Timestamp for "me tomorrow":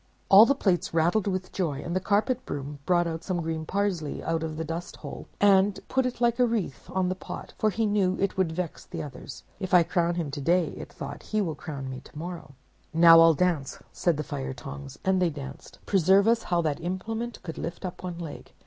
11.87-12.55